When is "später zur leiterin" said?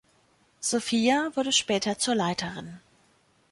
1.51-2.79